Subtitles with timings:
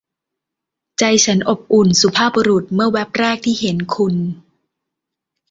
[0.99, 4.15] ใจฉันอบอุ่น สุภาพบุรุษ เมื่อแว่บแรกที่เห็นคุณ